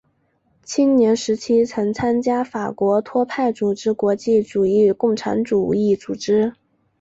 [0.63, 6.53] 青年时期曾经参加法国托派组织国际主义共产主义组织。